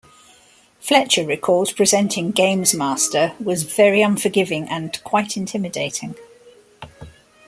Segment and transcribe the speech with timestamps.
[0.79, 6.15] Fletcher recalls presenting "GamesMaster" was 'very unforgiving' and 'quite intimidating'.